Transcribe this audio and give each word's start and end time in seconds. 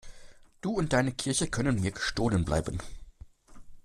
Du 0.61 0.71
und 0.71 0.93
deine 0.93 1.11
Kirche 1.11 1.45
könnt 1.47 1.79
mir 1.79 1.91
gestohlen 1.91 2.43
bleiben. 2.43 2.79